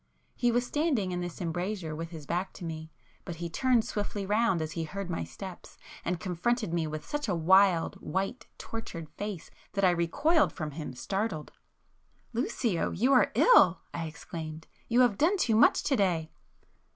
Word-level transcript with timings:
He 0.35 0.51
was 0.51 0.65
standing 0.65 1.11
in 1.11 1.21
this 1.21 1.39
embrasure 1.41 1.95
with 1.95 2.09
his 2.09 2.25
back 2.25 2.53
to 2.53 2.65
me, 2.65 2.89
but 3.23 3.35
he 3.35 3.51
turned 3.51 3.85
swiftly 3.85 4.25
round 4.25 4.59
as 4.59 4.71
he 4.71 4.83
heard 4.83 5.11
my 5.11 5.23
steps 5.23 5.77
and 6.03 6.19
confronted 6.19 6.73
me 6.73 6.87
with 6.87 7.05
such 7.05 7.27
a 7.27 7.35
wild, 7.35 8.01
white, 8.01 8.47
tortured 8.57 9.07
face 9.09 9.51
that 9.73 9.83
I 9.85 9.91
recoiled 9.91 10.53
from 10.53 10.71
him, 10.71 10.93
startled. 10.95 11.51
"Lucio, 12.33 12.89
you 12.89 13.13
are 13.13 13.31
ill!" 13.35 13.81
I 13.93 14.07
exclaimed—"you 14.07 15.01
have 15.01 15.19
done 15.19 15.37
too 15.37 15.55
much 15.55 15.83
to 15.83 15.95
day." 15.95 16.31